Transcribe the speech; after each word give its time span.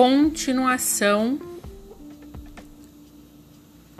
continuação 0.00 1.38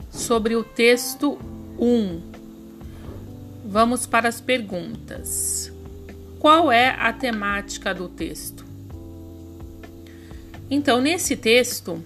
sobre 0.09 0.55
o 0.55 0.63
texto 0.63 1.37
1. 1.79 2.21
Vamos 3.63 4.07
para 4.07 4.27
as 4.27 4.41
perguntas. 4.41 5.71
Qual 6.39 6.71
é 6.71 6.87
a 6.87 7.13
temática 7.13 7.93
do 7.93 8.09
texto? 8.09 8.65
Então, 10.71 10.99
nesse 10.99 11.35
texto, 11.35 12.03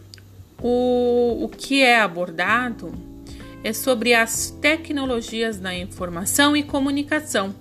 o, 0.61 1.45
o 1.45 1.47
que 1.47 1.81
é 1.81 2.01
abordado 2.01 2.93
é 3.63 3.71
sobre 3.71 4.13
as 4.13 4.49
tecnologias 4.59 5.57
da 5.57 5.73
informação 5.73 6.53
e 6.53 6.63
comunicação, 6.63 7.55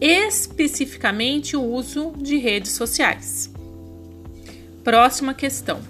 especificamente 0.00 1.56
o 1.56 1.62
uso 1.64 2.12
de 2.18 2.36
redes 2.36 2.70
sociais. 2.70 3.55
Próxima 4.86 5.34
questão. 5.34 5.80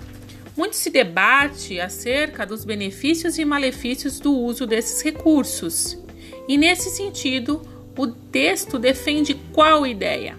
Muito 0.56 0.74
se 0.74 0.88
debate 0.88 1.78
acerca 1.78 2.46
dos 2.46 2.64
benefícios 2.64 3.38
e 3.38 3.45
malefícios 3.45 4.19
do 4.19 4.34
uso 4.34 4.66
desses 4.66 5.02
recursos. 5.02 6.02
E 6.48 6.56
nesse 6.56 6.88
sentido, 6.88 7.60
o 7.95 8.06
texto 8.06 8.78
defende 8.78 9.34
qual 9.52 9.86
ideia? 9.86 10.38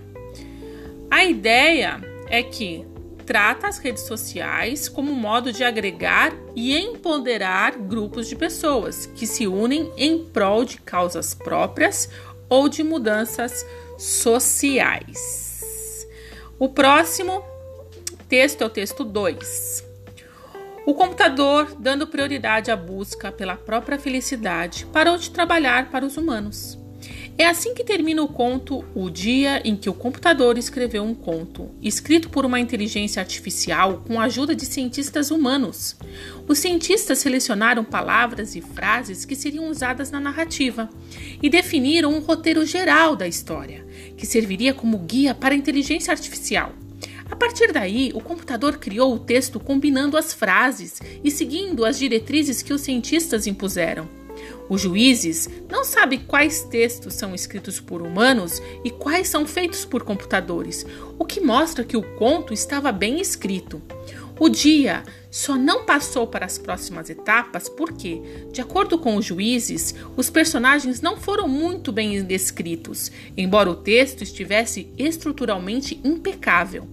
A 1.11 1.23
ideia 1.23 2.01
é 2.29 2.41
que 2.41 2.83
trata 3.27 3.67
as 3.67 3.77
redes 3.77 4.07
sociais 4.07 4.89
como 4.89 5.13
modo 5.13 5.53
de 5.53 5.63
agregar 5.63 6.33
e 6.55 6.75
empoderar 6.75 7.77
grupos 7.77 8.27
de 8.27 8.35
pessoas 8.35 9.05
que 9.05 9.27
se 9.27 9.45
unem 9.45 9.93
em 9.95 10.25
prol 10.25 10.65
de 10.65 10.81
causas 10.81 11.35
próprias 11.35 12.09
ou 12.49 12.67
de 12.67 12.83
mudanças 12.83 13.63
sociais. 13.99 16.07
O 16.57 16.69
próximo 16.69 17.43
texto 18.27 18.61
é 18.61 18.65
o 18.65 18.69
texto 18.69 19.05
2. 19.05 19.85
O 20.85 20.93
computador, 20.93 21.75
dando 21.79 22.07
prioridade 22.07 22.69
à 22.69 22.75
busca 22.75 23.31
pela 23.31 23.55
própria 23.55 23.97
felicidade, 23.97 24.85
parou 24.91 25.17
de 25.17 25.31
trabalhar 25.31 25.89
para 25.89 26.05
os 26.05 26.17
humanos. 26.17 26.77
É 27.37 27.45
assim 27.45 27.73
que 27.73 27.83
termina 27.83 28.21
o 28.21 28.27
conto 28.27 28.83
O 28.95 29.09
Dia 29.09 29.61
em 29.63 29.77
que 29.77 29.89
o 29.89 29.93
Computador 29.93 30.57
escreveu 30.57 31.03
um 31.03 31.13
conto, 31.13 31.69
escrito 31.81 32.29
por 32.29 32.45
uma 32.45 32.59
inteligência 32.59 33.21
artificial 33.21 34.03
com 34.05 34.19
a 34.19 34.23
ajuda 34.23 34.55
de 34.55 34.65
cientistas 34.65 35.29
humanos. 35.29 35.95
Os 36.47 36.57
cientistas 36.57 37.19
selecionaram 37.19 37.83
palavras 37.83 38.55
e 38.55 38.61
frases 38.61 39.23
que 39.23 39.35
seriam 39.35 39.69
usadas 39.69 40.09
na 40.11 40.19
narrativa 40.19 40.89
e 41.41 41.49
definiram 41.49 42.11
um 42.11 42.19
roteiro 42.19 42.65
geral 42.65 43.15
da 43.15 43.27
história, 43.27 43.85
que 44.17 44.25
serviria 44.25 44.73
como 44.73 44.97
guia 44.97 45.35
para 45.35 45.53
a 45.53 45.57
inteligência 45.57 46.11
artificial. 46.11 46.73
A 47.29 47.35
partir 47.35 47.71
daí, 47.71 48.11
o 48.13 48.21
computador 48.21 48.77
criou 48.77 49.13
o 49.13 49.19
texto 49.19 49.59
combinando 49.59 50.17
as 50.17 50.33
frases 50.33 51.01
e 51.23 51.29
seguindo 51.29 51.83
as 51.83 51.99
diretrizes 51.99 52.61
que 52.61 52.73
os 52.73 52.81
cientistas 52.81 53.47
impuseram. 53.47 54.07
Os 54.69 54.81
juízes 54.81 55.49
não 55.69 55.83
sabem 55.83 56.19
quais 56.19 56.63
textos 56.63 57.13
são 57.13 57.33
escritos 57.33 57.79
por 57.79 58.01
humanos 58.01 58.61
e 58.83 58.91
quais 58.91 59.27
são 59.27 59.45
feitos 59.45 59.85
por 59.85 60.03
computadores, 60.03 60.85
o 61.17 61.25
que 61.25 61.39
mostra 61.39 61.83
que 61.83 61.97
o 61.97 62.03
conto 62.15 62.53
estava 62.53 62.91
bem 62.91 63.19
escrito. 63.19 63.81
O 64.39 64.49
dia 64.49 65.03
só 65.31 65.55
não 65.55 65.85
passou 65.85 66.27
para 66.27 66.45
as 66.45 66.57
próximas 66.57 67.09
etapas 67.09 67.67
porque, 67.67 68.21
de 68.51 68.61
acordo 68.61 68.99
com 68.99 69.15
os 69.15 69.25
juízes, 69.25 69.95
os 70.15 70.29
personagens 70.29 71.01
não 71.01 71.17
foram 71.17 71.47
muito 71.47 71.91
bem 71.91 72.23
descritos, 72.23 73.11
embora 73.35 73.69
o 73.69 73.75
texto 73.75 74.21
estivesse 74.21 74.91
estruturalmente 74.97 75.99
impecável. 76.03 76.87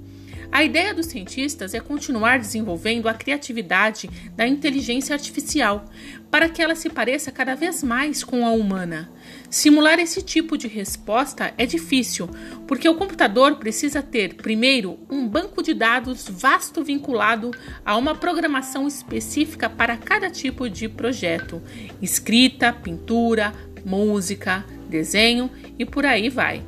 A 0.55 0.63
ideia 0.63 0.95
dos 0.95 1.07
cientistas 1.07 1.75
é 1.75 1.81
continuar 1.81 2.39
desenvolvendo 2.39 3.09
a 3.09 3.13
criatividade 3.13 4.09
da 4.37 4.47
inteligência 4.47 5.13
artificial 5.13 5.85
para 6.31 6.49
que 6.49 6.63
ela 6.63 6.77
se 6.77 6.89
pareça 6.89 7.33
cada 7.33 7.57
vez 7.57 7.83
mais 7.83 8.23
com 8.23 8.47
a 8.47 8.51
humana. 8.53 9.11
Simular 9.51 9.99
esse 9.99 10.23
tipo 10.23 10.57
de 10.57 10.69
resposta 10.69 11.53
é 11.59 11.67
difícil, 11.67 12.31
porque 12.69 12.89
o 12.89 12.95
computador 12.95 13.57
precisa 13.57 14.01
ter, 14.01 14.35
primeiro, 14.35 14.97
um 15.11 15.27
banco 15.27 15.61
de 15.61 15.75
dados 15.75 16.29
vasto 16.31 16.85
vinculado 16.85 17.51
a 17.85 17.97
uma 17.97 18.15
programação 18.15 18.87
específica 18.87 19.69
para 19.69 19.97
cada 19.97 20.31
tipo 20.31 20.71
de 20.71 20.89
projeto: 20.89 21.61
escrita, 22.01 22.73
pintura, 22.73 23.53
música, 23.85 24.65
desenho 24.89 25.51
e 25.77 25.85
por 25.85 26.07
aí 26.07 26.29
vai. 26.29 26.63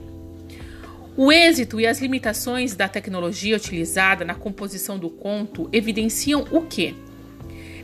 O 1.19 1.33
êxito 1.33 1.81
e 1.81 1.87
as 1.87 1.99
limitações 1.99 2.75
da 2.75 2.89
tecnologia 2.89 3.57
utilizada 3.57 4.23
na 4.23 4.35
composição 4.35 4.99
do 4.99 5.09
conto 5.09 5.67
evidenciam 5.73 6.45
o 6.51 6.61
que? 6.61 6.95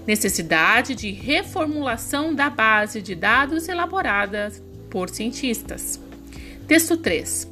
Necessidade 0.07 0.95
de 0.95 1.11
reformulação 1.13 2.35
da 2.35 2.51
base 2.51 3.01
de 3.01 3.15
dados 3.15 3.69
elaborada 3.69 4.53
por 4.91 5.09
cientistas. 5.09 5.99
Texto 6.69 6.95
3. 6.99 7.51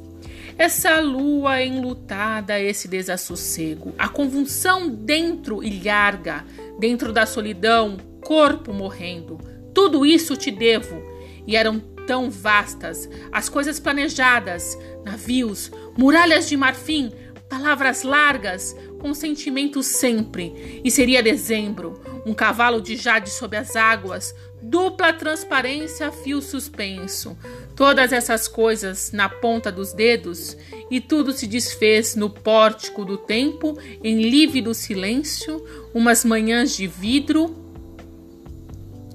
Essa 0.55 0.99
lua 0.99 1.63
enlutada, 1.63 2.59
esse 2.59 2.87
desassossego, 2.87 3.95
a 3.97 4.07
convulsão 4.07 4.87
dentro 4.87 5.63
ilharga, 5.63 6.45
dentro 6.77 7.11
da 7.11 7.25
solidão, 7.25 7.97
corpo 8.23 8.71
morrendo, 8.71 9.39
tudo 9.73 10.05
isso 10.05 10.37
te 10.37 10.51
devo. 10.51 11.01
E 11.47 11.55
eram 11.55 11.81
tão 12.05 12.29
vastas, 12.29 13.09
as 13.31 13.49
coisas 13.49 13.79
planejadas, 13.79 14.77
navios, 15.05 15.71
muralhas 15.97 16.47
de 16.47 16.57
marfim, 16.57 17.11
palavras 17.49 18.03
largas, 18.03 18.75
com 18.99 19.13
sentimento 19.13 19.83
sempre. 19.83 20.81
E 20.83 20.89
seria 20.89 21.21
dezembro, 21.21 21.99
um 22.25 22.33
cavalo 22.33 22.81
de 22.81 22.95
jade 22.95 23.29
sob 23.29 23.57
as 23.57 23.75
águas, 23.75 24.33
dupla 24.61 25.11
transparência, 25.11 26.11
fio 26.11 26.41
suspenso. 26.41 27.37
Todas 27.75 28.13
essas 28.13 28.47
coisas 28.47 29.11
na 29.11 29.27
ponta 29.27 29.71
dos 29.71 29.91
dedos, 29.91 30.55
e 30.89 31.01
tudo 31.01 31.33
se 31.33 31.47
desfez 31.47 32.15
no 32.15 32.29
pórtico 32.29 33.03
do 33.03 33.17
tempo, 33.17 33.77
em 34.03 34.21
lívido 34.21 34.73
silêncio, 34.73 35.65
umas 35.93 36.23
manhãs 36.23 36.75
de 36.75 36.85
vidro, 36.87 37.60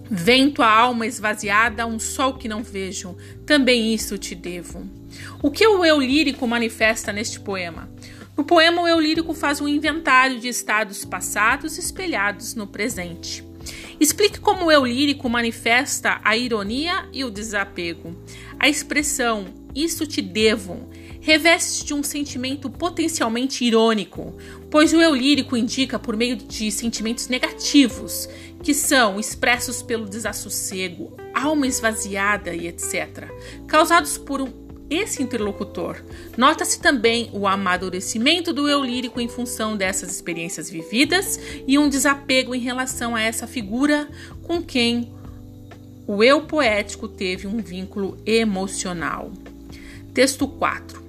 Vento 0.09 0.63
a 0.63 0.71
alma 0.71 1.07
esvaziada, 1.07 1.87
um 1.87 1.99
sol 1.99 2.35
que 2.35 2.49
não 2.49 2.63
vejo, 2.63 3.17
também 3.45 3.93
isso 3.93 4.17
te 4.17 4.35
devo. 4.35 4.89
O 5.43 5.51
que 5.51 5.67
o 5.67 5.85
eu 5.85 6.01
lírico 6.01 6.47
manifesta 6.47 7.13
neste 7.13 7.41
poema? 7.41 7.89
No 8.37 8.45
poema, 8.45 8.83
o 8.83 8.89
eu 8.89 9.01
lírico 9.01 9.35
faz 9.35 9.61
um 9.61 9.67
inventário 9.67 10.39
de 10.39 10.49
estados 10.49 11.05
passados 11.05 11.79
espelhados 11.79 12.55
no 12.55 12.67
presente. 12.67 13.45
Explique 13.99 14.39
como 14.39 14.67
o 14.67 14.71
eu 14.71 14.85
lírico 14.85 15.29
manifesta 15.29 16.21
a 16.23 16.37
ironia 16.37 17.09
e 17.13 17.25
o 17.25 17.31
desapego. 17.31 18.15
A 18.61 18.69
expressão 18.69 19.47
isso 19.75 20.07
te 20.07 20.23
devo 20.23 20.89
reveste 21.27 21.85
de 21.85 21.93
um 21.93 22.05
sentimento 22.05 22.71
potencialmente 22.71 23.65
irônico, 23.65 24.37
pois 24.71 24.93
o 24.93 25.01
eu 25.01 25.13
lírico 25.13 25.57
indica 25.57 25.99
por 25.99 26.17
meio 26.17 26.37
de 26.37 26.71
sentimentos 26.71 27.27
negativos, 27.27 28.29
que 28.63 28.73
são 28.73 29.19
expressos 29.19 29.83
pelo 29.83 30.09
desassossego, 30.09 31.17
alma 31.35 31.67
esvaziada 31.67 32.55
e 32.55 32.69
etc., 32.69 33.25
causados 33.67 34.17
por 34.17 34.41
um, 34.41 34.53
esse 34.89 35.21
interlocutor. 35.21 36.01
Nota-se 36.37 36.81
também 36.81 37.29
o 37.33 37.49
amadurecimento 37.49 38.53
do 38.53 38.69
eu 38.69 38.85
lírico 38.85 39.21
em 39.21 39.27
função 39.27 39.77
dessas 39.77 40.13
experiências 40.13 40.71
vividas 40.71 41.41
e 41.67 41.77
um 41.77 41.89
desapego 41.89 42.55
em 42.55 42.61
relação 42.61 43.17
a 43.17 43.21
essa 43.21 43.49
figura 43.49 44.09
com 44.45 44.63
quem 44.63 45.13
o 46.07 46.23
eu 46.23 46.43
poético 46.43 47.09
teve 47.09 47.49
um 47.49 47.59
vínculo 47.59 48.17
emocional. 48.25 49.33
Texto 50.15 50.47
4. 50.47 51.06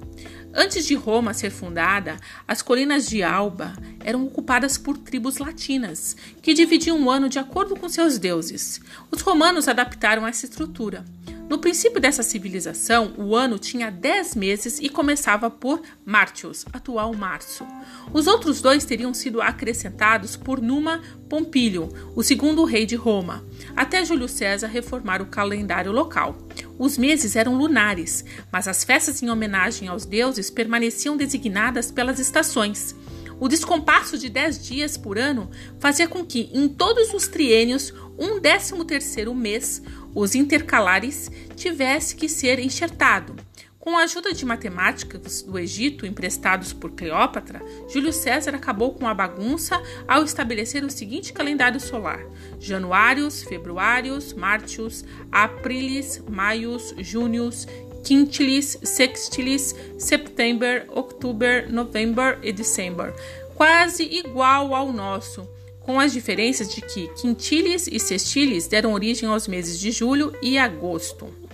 Antes 0.54 0.86
de 0.86 0.94
Roma 0.94 1.34
ser 1.34 1.50
fundada, 1.50 2.16
as 2.46 2.62
colinas 2.62 3.06
de 3.06 3.22
Alba 3.22 3.74
eram 4.02 4.24
ocupadas 4.24 4.78
por 4.78 4.96
tribos 4.96 5.38
latinas, 5.38 6.16
que 6.42 6.54
dividiam 6.54 7.00
o 7.02 7.10
ano 7.10 7.28
de 7.28 7.38
acordo 7.38 7.76
com 7.76 7.88
seus 7.88 8.18
deuses. 8.18 8.80
Os 9.10 9.20
romanos 9.20 9.68
adaptaram 9.68 10.26
essa 10.26 10.46
estrutura. 10.46 11.04
No 11.48 11.58
princípio 11.58 11.98
dessa 11.98 12.22
civilização, 12.22 13.14
o 13.16 13.34
ano 13.34 13.58
tinha 13.58 13.90
10 13.90 14.34
meses 14.34 14.78
e 14.80 14.88
começava 14.90 15.48
por 15.50 15.80
Martius, 16.04 16.66
atual 16.74 17.14
março. 17.14 17.66
Os 18.12 18.26
outros 18.26 18.60
dois 18.60 18.84
teriam 18.84 19.14
sido 19.14 19.40
acrescentados 19.40 20.36
por 20.36 20.60
Numa 20.60 21.00
Pompílio, 21.26 21.88
o 22.14 22.22
segundo 22.22 22.64
rei 22.64 22.84
de 22.84 22.96
Roma, 22.96 23.42
até 23.74 24.04
Júlio 24.04 24.28
César 24.28 24.66
reformar 24.66 25.22
o 25.22 25.26
calendário 25.26 25.90
local. 25.90 26.36
Os 26.78 26.96
meses 26.96 27.34
eram 27.34 27.56
lunares, 27.56 28.24
mas 28.52 28.68
as 28.68 28.84
festas 28.84 29.22
em 29.22 29.28
homenagem 29.28 29.88
aos 29.88 30.04
deuses 30.04 30.48
permaneciam 30.48 31.16
designadas 31.16 31.90
pelas 31.90 32.20
estações. 32.20 32.94
O 33.40 33.48
descompasso 33.48 34.16
de 34.16 34.28
10 34.28 34.64
dias 34.64 34.96
por 34.96 35.18
ano 35.18 35.50
fazia 35.80 36.08
com 36.08 36.24
que, 36.24 36.50
em 36.52 36.68
todos 36.68 37.12
os 37.12 37.28
triênios, 37.28 37.92
um 38.18 38.40
décimo 38.40 38.84
terceiro 38.84 39.34
mês, 39.34 39.82
os 40.14 40.34
intercalares, 40.34 41.30
tivesse 41.56 42.16
que 42.16 42.28
ser 42.28 42.58
enxertado. 42.58 43.47
Com 43.80 43.96
a 43.96 44.02
ajuda 44.02 44.34
de 44.34 44.44
matemáticos 44.44 45.42
do 45.42 45.56
Egito 45.56 46.04
emprestados 46.04 46.72
por 46.72 46.90
Cleópatra, 46.90 47.62
Júlio 47.88 48.12
César 48.12 48.54
acabou 48.54 48.92
com 48.92 49.06
a 49.06 49.14
bagunça 49.14 49.80
ao 50.06 50.24
estabelecer 50.24 50.82
o 50.82 50.90
seguinte 50.90 51.32
calendário 51.32 51.78
solar: 51.78 52.20
Januários, 52.58 53.44
Februários, 53.44 54.32
Mártios, 54.32 55.04
Aprilis, 55.30 56.20
Maios, 56.28 56.92
Júnios, 56.98 57.68
Quintilis, 58.02 58.78
Sextilis, 58.82 59.74
September, 59.96 60.86
October, 60.90 61.72
November 61.72 62.38
e 62.42 62.52
December, 62.52 63.14
quase 63.54 64.02
igual 64.02 64.74
ao 64.74 64.92
nosso, 64.92 65.48
com 65.80 66.00
as 66.00 66.12
diferenças 66.12 66.74
de 66.74 66.80
que 66.80 67.08
quintilis 67.14 67.86
e 67.86 68.00
sextilis 68.00 68.66
deram 68.66 68.92
origem 68.92 69.28
aos 69.28 69.46
meses 69.46 69.78
de 69.78 69.92
julho 69.92 70.36
e 70.42 70.58
agosto. 70.58 71.47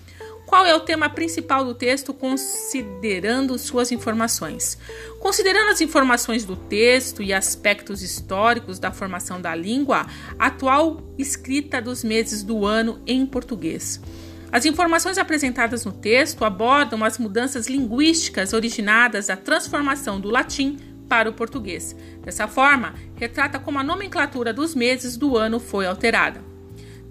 Qual 0.54 0.64
é 0.64 0.72
o 0.72 0.78
tema 0.78 1.10
principal 1.10 1.64
do 1.64 1.74
texto, 1.74 2.14
considerando 2.14 3.58
suas 3.58 3.90
informações? 3.90 4.78
Considerando 5.18 5.70
as 5.70 5.80
informações 5.80 6.44
do 6.44 6.54
texto 6.54 7.24
e 7.24 7.32
aspectos 7.32 8.04
históricos 8.04 8.78
da 8.78 8.92
formação 8.92 9.40
da 9.40 9.52
língua, 9.52 10.06
atual 10.38 11.02
escrita 11.18 11.82
dos 11.82 12.04
meses 12.04 12.44
do 12.44 12.64
ano 12.64 13.02
em 13.04 13.26
português. 13.26 14.00
As 14.52 14.64
informações 14.64 15.18
apresentadas 15.18 15.84
no 15.84 15.90
texto 15.90 16.44
abordam 16.44 17.02
as 17.02 17.18
mudanças 17.18 17.66
linguísticas 17.66 18.52
originadas 18.52 19.26
da 19.26 19.36
transformação 19.36 20.20
do 20.20 20.30
latim 20.30 20.78
para 21.08 21.28
o 21.28 21.32
português. 21.32 21.96
Dessa 22.22 22.46
forma, 22.46 22.94
retrata 23.16 23.58
como 23.58 23.80
a 23.80 23.82
nomenclatura 23.82 24.52
dos 24.52 24.72
meses 24.72 25.16
do 25.16 25.36
ano 25.36 25.58
foi 25.58 25.84
alterada. 25.84 26.40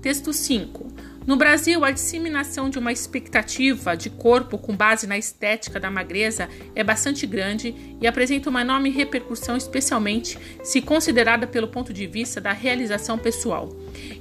Texto 0.02 0.32
5. 0.32 0.93
No 1.26 1.38
Brasil, 1.38 1.86
a 1.86 1.92
disseminação 1.92 2.70
de 2.70 2.78
uma 2.78 2.92
expectativa 2.92 3.96
de 3.96 4.10
corpo 4.10 4.58
com 4.58 4.76
base 4.76 5.08
na 5.08 5.18
estética 5.18 5.80
da 5.80 5.90
magreza 5.90 6.50
é 6.76 6.84
bastante 6.84 7.26
grande 7.26 7.74
e 8.02 8.06
apresenta 8.06 8.50
uma 8.50 8.60
enorme 8.60 8.90
repercussão, 8.90 9.56
especialmente 9.56 10.38
se 10.62 10.82
considerada 10.82 11.48
pelo 11.48 11.70
ponto 11.70 11.94
de 11.94 12.06
vista 12.06 12.42
da 12.42 12.52
realização 12.52 13.18
pessoal. 13.18 13.70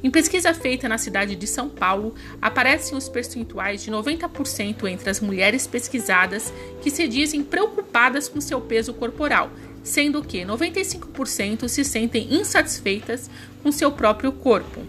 Em 0.01 0.13
pesquisa 0.13 0.55
feita 0.55 0.89
na 0.89 0.97
cidade 0.97 1.35
de 1.35 1.47
São 1.47 1.69
Paulo, 1.69 2.15
aparecem 2.41 2.97
os 2.97 3.09
percentuais 3.09 3.83
de 3.83 3.91
90% 3.91 4.87
entre 4.89 5.11
as 5.11 5.19
mulheres 5.19 5.67
pesquisadas 5.67 6.53
que 6.83 6.91
se 6.91 7.09
dizem 7.09 7.43
preocupadas 7.43 8.29
com 8.29 8.41
seu 8.41 8.61
peso 8.61 8.95
corporal, 8.95 9.51
sendo 9.83 10.23
que 10.23 10.43
95% 10.43 11.69
se 11.69 11.85
sentem 11.85 12.33
insatisfeitas 12.33 13.29
com 13.61 13.73
seu 13.73 13.91
próprio 13.91 14.31
corpo. 14.31 14.82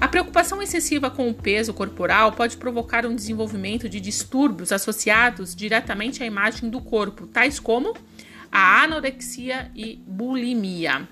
A 0.00 0.08
preocupação 0.08 0.62
excessiva 0.62 1.10
com 1.10 1.28
o 1.28 1.34
peso 1.34 1.74
corporal 1.74 2.32
pode 2.32 2.56
provocar 2.56 3.04
um 3.04 3.14
desenvolvimento 3.14 3.88
de 3.88 4.00
distúrbios 4.00 4.72
associados 4.72 5.54
diretamente 5.54 6.22
à 6.22 6.26
imagem 6.26 6.70
do 6.70 6.80
corpo, 6.80 7.26
tais 7.26 7.60
como 7.60 7.94
a 8.50 8.82
anorexia 8.82 9.70
e 9.76 10.00
bulimia. 10.06 11.06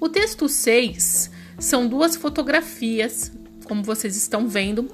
O 0.00 0.08
texto 0.08 0.48
6 0.48 1.30
são 1.58 1.86
duas 1.86 2.16
fotografias, 2.16 3.30
como 3.66 3.82
vocês 3.82 4.16
estão 4.16 4.48
vendo, 4.48 4.90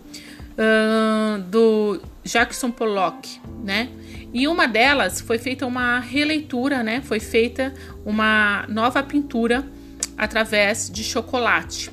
do 1.48 2.02
Jackson 2.24 2.70
Pollock, 2.70 3.40
né? 3.64 3.88
E 4.34 4.46
uma 4.46 4.66
delas 4.66 5.20
foi 5.20 5.38
feita 5.38 5.64
uma 5.64 6.00
releitura, 6.00 6.82
né? 6.82 7.00
Foi 7.00 7.18
feita 7.18 7.72
uma 8.04 8.66
nova 8.68 9.02
pintura 9.02 9.66
através 10.18 10.90
de 10.90 11.02
chocolate. 11.02 11.90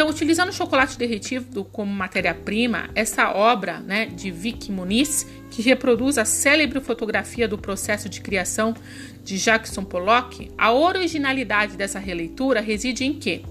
Então, 0.00 0.08
utilizando 0.08 0.48
o 0.48 0.52
chocolate 0.54 0.96
derretido 0.96 1.62
como 1.62 1.92
matéria-prima, 1.92 2.88
essa 2.94 3.34
obra 3.34 3.80
né, 3.80 4.06
de 4.06 4.30
Vicky 4.30 4.72
Muniz, 4.72 5.26
que 5.50 5.60
reproduz 5.60 6.16
a 6.16 6.24
célebre 6.24 6.80
fotografia 6.80 7.46
do 7.46 7.58
processo 7.58 8.08
de 8.08 8.22
criação 8.22 8.74
de 9.22 9.36
Jackson 9.36 9.84
Pollock, 9.84 10.50
a 10.56 10.72
originalidade 10.72 11.76
dessa 11.76 11.98
releitura 11.98 12.62
reside 12.62 13.04
em 13.04 13.12
que 13.12 13.44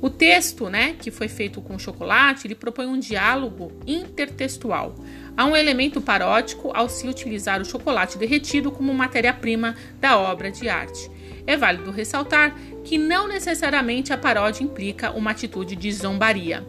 o 0.00 0.08
texto, 0.08 0.70
né, 0.70 0.96
que 0.98 1.10
foi 1.10 1.28
feito 1.28 1.60
com 1.60 1.78
chocolate, 1.78 2.46
ele 2.46 2.54
propõe 2.54 2.86
um 2.86 2.98
diálogo 2.98 3.70
intertextual. 3.86 4.94
Há 5.36 5.44
um 5.44 5.54
elemento 5.54 6.00
parótico 6.00 6.70
ao 6.74 6.88
se 6.88 7.06
utilizar 7.06 7.60
o 7.60 7.66
chocolate 7.66 8.16
derretido 8.16 8.72
como 8.72 8.94
matéria-prima 8.94 9.76
da 10.00 10.18
obra 10.18 10.50
de 10.50 10.70
arte. 10.70 11.10
É 11.46 11.56
válido 11.56 11.90
ressaltar 11.90 12.56
que 12.84 12.98
não 12.98 13.26
necessariamente 13.28 14.12
a 14.12 14.18
paródia 14.18 14.64
implica 14.64 15.10
uma 15.10 15.30
atitude 15.30 15.76
de 15.76 15.92
zombaria. 15.92 16.64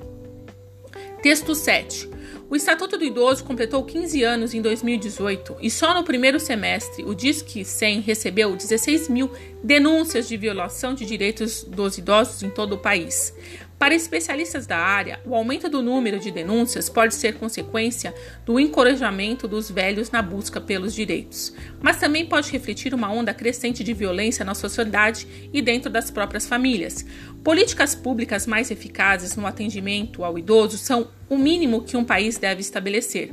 Texto 1.22 1.56
7. 1.56 2.10
O 2.50 2.56
Estatuto 2.56 2.98
do 2.98 3.04
Idoso 3.06 3.44
completou 3.44 3.84
15 3.84 4.22
anos 4.24 4.54
em 4.54 4.62
2018 4.62 5.58
e 5.62 5.72
só 5.72 5.94
no 5.94 6.04
primeiro 6.04 6.40
semestre 6.40 7.04
o 7.04 7.16
Disque 7.16 7.64
100 7.66 8.02
recebeu 8.02 8.56
16 8.56 9.10
mil 9.10 9.32
denúncias 9.64 10.28
de 10.28 10.38
violação 10.38 10.94
de 10.94 11.06
direitos 11.06 11.64
dos 11.64 11.98
idosos 11.98 12.44
em 12.44 12.50
todo 12.50 12.74
o 12.74 12.78
país. 12.78 13.34
Para 13.84 13.96
especialistas 13.96 14.66
da 14.66 14.78
área, 14.78 15.20
o 15.26 15.36
aumento 15.36 15.68
do 15.68 15.82
número 15.82 16.18
de 16.18 16.32
denúncias 16.32 16.88
pode 16.88 17.14
ser 17.14 17.34
consequência 17.34 18.16
do 18.46 18.58
encorajamento 18.58 19.46
dos 19.46 19.70
velhos 19.70 20.10
na 20.10 20.22
busca 20.22 20.62
pelos 20.62 20.96
direitos, 20.96 21.54
mas 21.82 22.00
também 22.00 22.26
pode 22.26 22.50
refletir 22.50 22.94
uma 22.94 23.12
onda 23.12 23.34
crescente 23.34 23.84
de 23.84 23.94
violência 23.94 24.46
na 24.46 24.56
sociedade 24.56 25.28
e 25.52 25.62
dentro 25.62 25.90
das 25.90 26.10
próprias 26.10 26.48
famílias. 26.48 27.06
Políticas 27.44 27.94
públicas 27.94 28.48
mais 28.48 28.72
eficazes 28.72 29.36
no 29.36 29.46
atendimento 29.46 30.24
ao 30.24 30.40
idoso 30.40 30.78
são 30.78 31.10
o 31.30 31.38
mínimo 31.38 31.84
que 31.84 31.98
um 31.98 32.06
país 32.06 32.38
deve 32.38 32.62
estabelecer. 32.62 33.32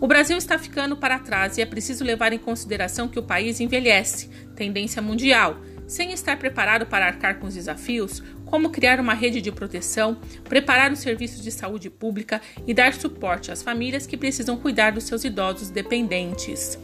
O 0.00 0.06
Brasil 0.06 0.38
está 0.38 0.56
ficando 0.56 0.96
para 0.96 1.18
trás 1.18 1.58
e 1.58 1.60
é 1.60 1.66
preciso 1.66 2.04
levar 2.04 2.32
em 2.32 2.38
consideração 2.38 3.08
que 3.08 3.18
o 3.18 3.24
país 3.24 3.58
envelhece, 3.58 4.30
tendência 4.54 5.02
mundial. 5.02 5.60
Sem 5.88 6.12
estar 6.12 6.36
preparado 6.36 6.84
para 6.84 7.06
arcar 7.06 7.38
com 7.38 7.46
os 7.46 7.54
desafios, 7.54 8.22
como 8.44 8.68
criar 8.68 9.00
uma 9.00 9.14
rede 9.14 9.40
de 9.40 9.50
proteção, 9.50 10.18
preparar 10.44 10.92
os 10.92 10.98
serviços 10.98 11.42
de 11.42 11.50
saúde 11.50 11.88
pública 11.88 12.42
e 12.66 12.74
dar 12.74 12.92
suporte 12.92 13.50
às 13.50 13.62
famílias 13.62 14.06
que 14.06 14.16
precisam 14.16 14.58
cuidar 14.58 14.92
dos 14.92 15.04
seus 15.04 15.24
idosos 15.24 15.70
dependentes. 15.70 16.78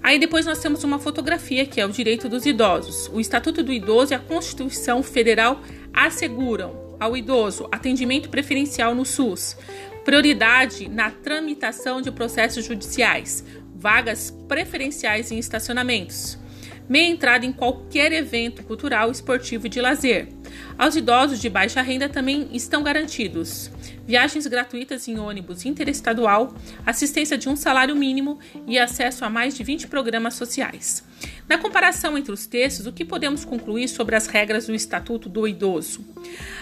Aí 0.00 0.16
depois 0.16 0.46
nós 0.46 0.60
temos 0.60 0.84
uma 0.84 1.00
fotografia 1.00 1.66
que 1.66 1.80
é 1.80 1.84
o 1.84 1.90
direito 1.90 2.28
dos 2.28 2.46
idosos. 2.46 3.10
O 3.12 3.20
Estatuto 3.20 3.64
do 3.64 3.72
Idoso 3.72 4.12
e 4.12 4.14
a 4.14 4.20
Constituição 4.20 5.02
Federal 5.02 5.60
asseguram 5.92 6.96
ao 7.00 7.16
idoso 7.16 7.68
atendimento 7.72 8.28
preferencial 8.28 8.94
no 8.94 9.04
SUS, 9.04 9.56
prioridade 10.04 10.88
na 10.88 11.10
tramitação 11.10 12.00
de 12.00 12.12
processos 12.12 12.64
judiciais, 12.64 13.44
vagas 13.74 14.30
preferenciais 14.46 15.32
em 15.32 15.38
estacionamentos, 15.40 16.38
meia 16.88 17.08
entrada 17.08 17.44
em 17.44 17.52
qualquer 17.52 18.12
evento 18.12 18.62
cultural, 18.62 19.10
esportivo 19.10 19.66
e 19.66 19.70
de 19.70 19.80
lazer, 19.80 20.28
aos 20.78 20.96
idosos 20.96 21.40
de 21.40 21.48
baixa 21.48 21.82
renda 21.82 22.08
também 22.08 22.48
estão 22.52 22.82
garantidos 22.82 23.70
viagens 24.06 24.46
gratuitas 24.46 25.08
em 25.08 25.18
ônibus 25.18 25.66
interestadual, 25.66 26.54
assistência 26.86 27.36
de 27.36 27.48
um 27.48 27.56
salário 27.56 27.96
mínimo 27.96 28.38
e 28.66 28.78
acesso 28.78 29.24
a 29.24 29.30
mais 29.30 29.56
de 29.56 29.64
20 29.64 29.88
programas 29.88 30.34
sociais. 30.34 31.04
Na 31.48 31.58
comparação 31.58 32.16
entre 32.16 32.32
os 32.32 32.46
textos, 32.46 32.86
o 32.86 32.92
que 32.92 33.04
podemos 33.04 33.44
concluir 33.44 33.88
sobre 33.88 34.14
as 34.14 34.26
regras 34.26 34.66
do 34.66 34.74
Estatuto 34.74 35.28
do 35.28 35.48
Idoso? 35.48 36.04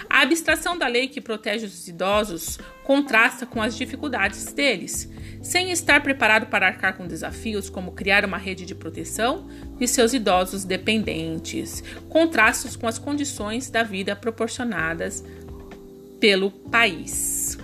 A 0.09 0.23
abstração 0.23 0.79
da 0.79 0.87
lei 0.87 1.09
que 1.09 1.21
protege 1.21 1.67
os 1.67 1.89
idosos 1.89 2.59
contrasta 2.85 3.47
com 3.47 3.61
as 3.61 3.77
dificuldades 3.77 4.53
deles, 4.53 5.11
sem 5.43 5.71
estar 5.71 6.03
preparado 6.03 6.47
para 6.47 6.67
arcar 6.67 6.97
com 6.97 7.07
desafios 7.07 7.69
como 7.69 7.93
criar 7.93 8.25
uma 8.25 8.39
rede 8.39 8.65
de 8.65 8.75
proteção 8.75 9.49
de 9.79 9.89
seus 9.89 10.13
idosos 10.13 10.65
dependentes, 10.65 11.83
contrastos 12.09 12.77
com 12.77 12.87
as 12.87 12.99
condições 12.99 13.71
da 13.71 13.83
vida 13.83 14.04
proporcionadas 14.13 15.25
pelo 16.21 16.51
país. 16.51 17.59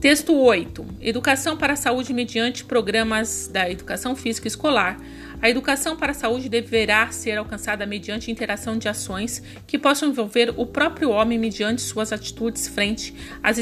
Texto 0.00 0.34
8. 0.34 0.86
Educação 1.00 1.56
para 1.56 1.72
a 1.72 1.76
saúde 1.76 2.12
mediante 2.12 2.64
programas 2.64 3.48
da 3.48 3.70
educação 3.70 4.14
física 4.14 4.46
escolar 4.46 4.98
a 5.40 5.50
educação 5.50 5.96
para 5.96 6.12
a 6.12 6.14
saúde 6.14 6.48
deverá 6.48 7.10
ser 7.10 7.36
alcançada 7.36 7.84
mediante 7.84 8.30
interação 8.30 8.78
de 8.78 8.88
ações 8.88 9.42
que 9.66 9.78
possam 9.78 10.08
envolver 10.08 10.54
o 10.56 10.64
próprio 10.64 11.10
homem 11.10 11.38
mediante 11.38 11.82
suas 11.82 12.12
atitudes 12.12 12.66
frente 12.66 13.14
às 13.42 13.58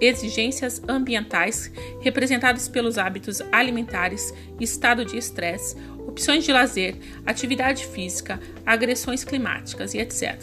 exigências 0.00 0.82
ambientais 0.86 1.72
representadas 2.00 2.68
pelos 2.68 2.98
hábitos 2.98 3.40
alimentares, 3.50 4.34
estado 4.60 5.04
de 5.04 5.16
estresse, 5.16 5.76
opções 6.06 6.44
de 6.44 6.52
lazer, 6.52 6.96
atividade 7.24 7.86
física, 7.86 8.38
agressões 8.66 9.24
climáticas 9.24 9.94
e 9.94 9.98
etc. 9.98 10.38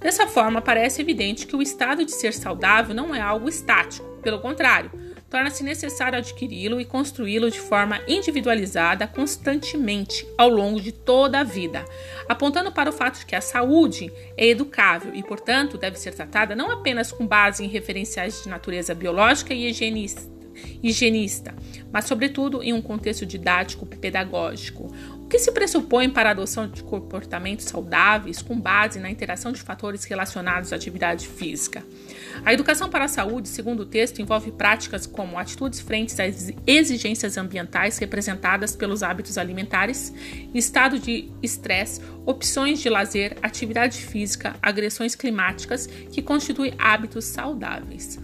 Dessa 0.00 0.26
forma, 0.26 0.60
parece 0.60 1.00
evidente 1.00 1.46
que 1.46 1.56
o 1.56 1.62
estado 1.62 2.04
de 2.04 2.12
ser 2.12 2.34
saudável 2.34 2.94
não 2.94 3.14
é 3.14 3.20
algo 3.20 3.48
estático, 3.48 4.13
pelo 4.24 4.40
contrário, 4.40 4.90
torna-se 5.30 5.62
necessário 5.62 6.18
adquiri-lo 6.18 6.80
e 6.80 6.84
construí-lo 6.84 7.50
de 7.50 7.60
forma 7.60 8.00
individualizada 8.08 9.06
constantemente 9.06 10.26
ao 10.36 10.48
longo 10.48 10.80
de 10.80 10.90
toda 10.90 11.40
a 11.40 11.44
vida, 11.44 11.84
apontando 12.28 12.72
para 12.72 12.90
o 12.90 12.92
fato 12.92 13.20
de 13.20 13.26
que 13.26 13.36
a 13.36 13.40
saúde 13.40 14.12
é 14.36 14.46
educável 14.46 15.14
e, 15.14 15.22
portanto, 15.22 15.78
deve 15.78 15.98
ser 15.98 16.14
tratada 16.14 16.56
não 16.56 16.70
apenas 16.70 17.12
com 17.12 17.26
base 17.26 17.64
em 17.64 17.68
referenciais 17.68 18.42
de 18.42 18.48
natureza 18.48 18.94
biológica 18.94 19.52
e 19.52 19.68
higienista 19.68 20.33
higienista, 20.82 21.54
mas, 21.92 22.06
sobretudo, 22.06 22.62
em 22.62 22.72
um 22.72 22.82
contexto 22.82 23.24
didático 23.24 23.86
pedagógico. 23.86 24.92
O 25.24 25.26
que 25.26 25.38
se 25.38 25.50
pressupõe 25.52 26.10
para 26.10 26.28
a 26.28 26.32
adoção 26.32 26.68
de 26.68 26.82
comportamentos 26.82 27.64
saudáveis 27.64 28.42
com 28.42 28.60
base 28.60 29.00
na 29.00 29.10
interação 29.10 29.52
de 29.52 29.62
fatores 29.62 30.04
relacionados 30.04 30.72
à 30.72 30.76
atividade 30.76 31.26
física? 31.26 31.82
A 32.44 32.52
educação 32.52 32.90
para 32.90 33.04
a 33.04 33.08
saúde, 33.08 33.48
segundo 33.48 33.80
o 33.80 33.86
texto, 33.86 34.20
envolve 34.20 34.50
práticas 34.50 35.06
como 35.06 35.38
atitudes 35.38 35.80
frente 35.80 36.20
às 36.20 36.52
exigências 36.66 37.36
ambientais 37.38 37.96
representadas 37.98 38.76
pelos 38.76 39.02
hábitos 39.02 39.38
alimentares, 39.38 40.12
estado 40.52 40.98
de 40.98 41.30
estresse, 41.42 42.00
opções 42.26 42.80
de 42.80 42.88
lazer, 42.88 43.36
atividade 43.40 43.98
física, 44.02 44.56
agressões 44.60 45.14
climáticas, 45.14 45.86
que 45.86 46.20
constituem 46.20 46.74
hábitos 46.78 47.24
saudáveis. 47.24 48.18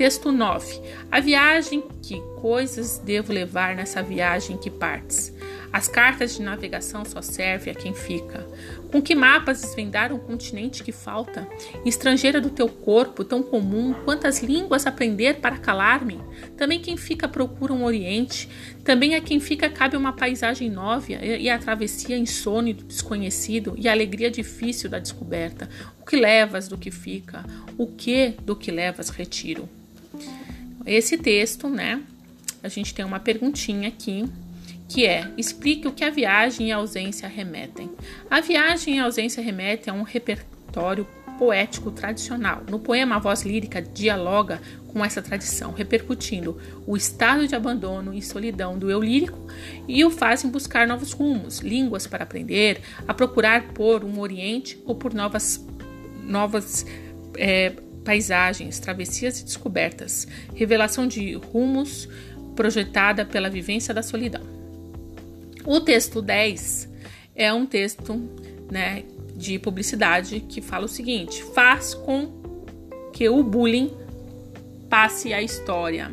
Texto 0.00 0.32
9. 0.32 0.80
A 1.12 1.20
viagem, 1.20 1.84
que 2.00 2.22
coisas 2.40 2.96
devo 2.96 3.34
levar 3.34 3.76
nessa 3.76 4.02
viagem 4.02 4.56
que 4.56 4.70
partes? 4.70 5.30
As 5.70 5.88
cartas 5.88 6.34
de 6.34 6.42
navegação 6.42 7.04
só 7.04 7.20
servem 7.20 7.74
a 7.74 7.76
quem 7.76 7.92
fica. 7.92 8.46
Com 8.90 9.02
que 9.02 9.14
mapas 9.14 9.60
desvendar 9.60 10.10
um 10.10 10.18
continente 10.18 10.82
que 10.82 10.90
falta? 10.90 11.46
Estrangeira 11.84 12.40
do 12.40 12.48
teu 12.48 12.66
corpo, 12.66 13.22
tão 13.22 13.42
comum, 13.42 13.92
quantas 14.06 14.42
línguas 14.42 14.86
aprender 14.86 15.34
para 15.34 15.58
calar-me? 15.58 16.18
Também 16.56 16.80
quem 16.80 16.96
fica 16.96 17.28
procura 17.28 17.74
um 17.74 17.84
oriente, 17.84 18.48
também 18.82 19.14
a 19.14 19.20
quem 19.20 19.38
fica 19.38 19.68
cabe 19.68 19.98
uma 19.98 20.14
paisagem 20.14 20.70
nova 20.70 21.12
e 21.12 21.50
a 21.50 21.58
travessia 21.58 22.16
insone 22.16 22.72
do 22.72 22.84
desconhecido 22.84 23.74
e 23.76 23.86
a 23.86 23.92
alegria 23.92 24.30
difícil 24.30 24.88
da 24.88 24.98
descoberta. 24.98 25.68
O 26.00 26.06
que 26.06 26.16
levas 26.16 26.68
do 26.68 26.78
que 26.78 26.90
fica? 26.90 27.44
O 27.76 27.86
que 27.86 28.30
do 28.42 28.56
que 28.56 28.70
levas 28.70 29.10
retiro? 29.10 29.68
Esse 30.90 31.16
texto, 31.16 31.68
né? 31.68 32.02
A 32.64 32.68
gente 32.68 32.92
tem 32.92 33.04
uma 33.04 33.20
perguntinha 33.20 33.86
aqui 33.86 34.28
que 34.88 35.06
é: 35.06 35.30
explique 35.38 35.86
o 35.86 35.92
que 35.92 36.02
a 36.02 36.10
viagem 36.10 36.66
e 36.66 36.72
a 36.72 36.76
ausência 36.78 37.28
remetem. 37.28 37.88
A 38.28 38.40
viagem 38.40 38.96
e 38.96 38.98
a 38.98 39.04
ausência 39.04 39.40
remetem 39.40 39.94
a 39.94 39.96
um 39.96 40.02
repertório 40.02 41.06
poético 41.38 41.92
tradicional. 41.92 42.64
No 42.68 42.80
poema, 42.80 43.14
a 43.14 43.18
voz 43.20 43.42
lírica 43.42 43.80
dialoga 43.80 44.60
com 44.88 45.04
essa 45.04 45.22
tradição, 45.22 45.70
repercutindo 45.70 46.60
o 46.84 46.96
estado 46.96 47.46
de 47.46 47.54
abandono 47.54 48.12
e 48.12 48.20
solidão 48.20 48.76
do 48.76 48.90
eu 48.90 49.00
lírico 49.00 49.38
e 49.86 50.04
o 50.04 50.10
fazem 50.10 50.50
buscar 50.50 50.88
novos 50.88 51.12
rumos, 51.12 51.60
línguas 51.60 52.08
para 52.08 52.24
aprender, 52.24 52.80
a 53.06 53.14
procurar 53.14 53.68
por 53.68 54.02
um 54.02 54.18
oriente 54.18 54.76
ou 54.84 54.96
por 54.96 55.14
novas, 55.14 55.64
novas 56.24 56.84
é, 57.36 57.74
paisagens, 58.10 58.80
travessias 58.80 59.38
e 59.38 59.44
descobertas, 59.44 60.26
revelação 60.52 61.06
de 61.06 61.34
rumos 61.34 62.08
projetada 62.56 63.24
pela 63.24 63.48
vivência 63.48 63.94
da 63.94 64.02
solidão. 64.02 64.42
O 65.64 65.80
texto 65.80 66.20
10 66.20 66.88
é 67.36 67.52
um 67.52 67.64
texto 67.64 68.20
né, 68.68 69.04
de 69.36 69.60
publicidade 69.60 70.40
que 70.40 70.60
fala 70.60 70.86
o 70.86 70.88
seguinte: 70.88 71.44
faz 71.54 71.94
com 71.94 72.32
que 73.12 73.28
o 73.28 73.44
bullying 73.44 73.92
passe 74.88 75.32
a 75.32 75.40
história. 75.40 76.10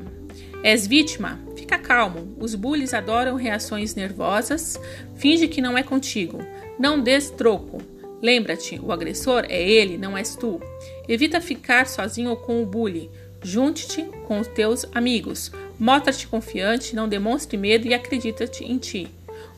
És 0.64 0.86
vítima? 0.86 1.40
Fica 1.56 1.80
calmo. 1.80 2.36
Os 2.40 2.54
bullies 2.54 2.94
adoram 2.94 3.36
reações 3.36 3.96
nervosas. 3.96 4.80
Finge 5.16 5.48
que 5.48 5.62
não 5.62 5.76
é 5.76 5.82
contigo. 5.82 6.38
Não 6.78 7.02
des 7.02 7.32
troco. 7.32 7.82
Lembra-te, 8.22 8.80
o 8.80 8.92
agressor 8.92 9.46
é 9.48 9.62
ele, 9.62 9.98
não 9.98 10.18
és 10.18 10.36
tu. 10.36 10.60
Evita 11.08 11.40
ficar 11.40 11.88
sozinho 11.88 12.36
com 12.36 12.62
o 12.62 12.66
bully. 12.66 13.10
Junte-te 13.44 14.04
com 14.26 14.40
os 14.40 14.48
teus 14.48 14.86
amigos. 14.94 15.52
Mostra-te 15.80 16.28
confiante, 16.28 16.96
não 16.96 17.08
demonstre 17.08 17.58
medo 17.58 17.88
e 17.88 17.94
acredita-te 17.94 18.64
em 18.64 18.78
ti. 18.78 19.08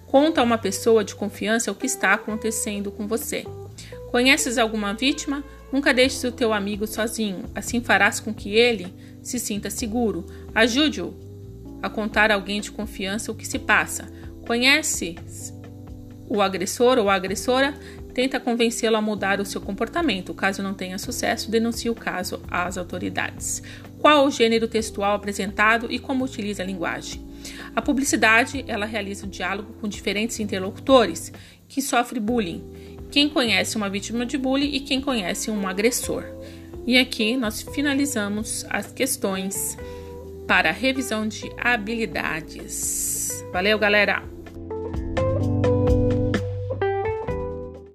Conta 0.06 0.42
a 0.42 0.44
uma 0.44 0.58
pessoa 0.58 1.04
de 1.04 1.16
confiança 1.16 1.72
o 1.72 1.76
que 1.76 1.86
está 1.86 2.14
acontecendo 2.14 2.92
com 2.92 3.08
você. 3.08 3.46
Conheces 4.12 4.58
alguma 4.58 4.94
vítima? 4.94 5.44
Nunca 5.72 5.94
deixes 5.94 6.24
o 6.24 6.32
teu 6.32 6.52
amigo 6.52 6.88
sozinho, 6.88 7.46
assim 7.54 7.80
farás 7.80 8.20
com 8.20 8.34
que 8.34 8.56
ele 8.56 8.94
se 9.22 9.38
sinta 9.40 9.70
seguro. 9.70 10.26
Ajude-o 10.54 11.14
a 11.82 11.90
contar 11.90 12.32
a 12.32 12.34
alguém 12.34 12.60
de 12.60 12.72
confiança 12.72 13.32
o 13.32 13.36
que 13.36 13.48
se 13.48 13.60
passa. 13.60 14.12
Conheces 14.46 15.54
o 16.28 16.42
agressor 16.42 16.98
ou 16.98 17.10
a 17.10 17.16
agressora? 17.16 17.74
Tenta 18.20 18.38
convencê-lo 18.38 18.98
a 18.98 19.02
mudar 19.02 19.40
o 19.40 19.46
seu 19.46 19.62
comportamento. 19.62 20.34
Caso 20.34 20.62
não 20.62 20.74
tenha 20.74 20.98
sucesso, 20.98 21.50
denuncie 21.50 21.90
o 21.90 21.96
caso 21.96 22.42
às 22.50 22.78
autoridades. 22.78 23.64
Qual 23.98 24.26
o 24.26 24.30
gênero 24.30 24.68
textual 24.68 25.16
apresentado 25.16 25.88
e 25.90 25.98
como 25.98 26.26
utiliza 26.26 26.62
a 26.62 26.66
linguagem? 26.66 27.26
A 27.74 27.82
publicidade, 27.82 28.66
ela 28.68 28.86
realiza 28.86 29.26
o 29.26 29.30
diálogo 29.30 29.72
com 29.80 29.88
diferentes 29.88 30.38
interlocutores 30.42 31.32
que 31.70 31.82
sofrem 31.82 32.22
bullying. 32.22 32.62
Quem 33.10 33.30
conhece 33.30 33.78
uma 33.78 33.90
vítima 33.90 34.26
de 34.26 34.38
bullying 34.38 34.76
e 34.76 34.82
quem 34.82 35.00
conhece 35.00 35.50
um 35.50 35.66
agressor. 35.66 36.26
E 36.86 36.98
aqui 36.98 37.38
nós 37.38 37.62
finalizamos 37.62 38.66
as 38.70 38.92
questões 38.92 39.78
para 40.46 40.72
revisão 40.72 41.26
de 41.26 41.50
habilidades. 41.58 43.46
Valeu, 43.54 43.80
galera! 43.80 44.39